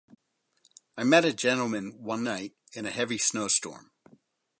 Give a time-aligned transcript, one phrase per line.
[0.97, 3.91] I met a gentleman one night in a heavy snowstorm.